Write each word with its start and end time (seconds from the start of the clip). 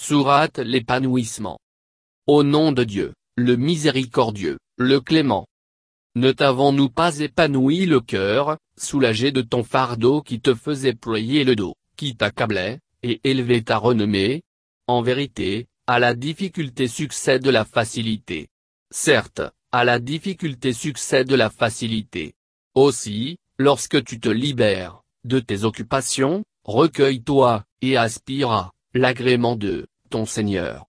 Sourate 0.00 0.60
l'épanouissement. 0.60 1.58
Au 2.28 2.44
nom 2.44 2.70
de 2.70 2.84
Dieu, 2.84 3.14
le 3.34 3.56
miséricordieux, 3.56 4.58
le 4.76 5.00
clément. 5.00 5.48
Ne 6.14 6.30
t'avons-nous 6.30 6.88
pas 6.88 7.18
épanoui 7.18 7.84
le 7.84 8.00
cœur, 8.00 8.58
soulagé 8.76 9.32
de 9.32 9.42
ton 9.42 9.64
fardeau 9.64 10.22
qui 10.22 10.40
te 10.40 10.54
faisait 10.54 10.94
ployer 10.94 11.42
le 11.42 11.56
dos, 11.56 11.74
qui 11.96 12.14
t'accablait, 12.14 12.78
et 13.02 13.20
élevé 13.24 13.64
ta 13.64 13.76
renommée? 13.76 14.42
En 14.86 15.02
vérité, 15.02 15.66
à 15.88 15.98
la 15.98 16.14
difficulté 16.14 16.86
succède 16.86 17.46
la 17.48 17.64
facilité. 17.64 18.46
Certes, 18.92 19.42
à 19.72 19.84
la 19.84 19.98
difficulté 19.98 20.72
succède 20.72 21.32
la 21.32 21.50
facilité. 21.50 22.34
Aussi, 22.76 23.36
lorsque 23.58 24.04
tu 24.04 24.20
te 24.20 24.28
libères 24.28 25.02
de 25.24 25.40
tes 25.40 25.64
occupations, 25.64 26.44
recueille-toi, 26.62 27.64
et 27.82 27.96
aspire 27.96 28.52
à 28.52 28.72
l'agrément 28.98 29.56
de 29.56 29.86
ton 30.10 30.26
Seigneur. 30.26 30.84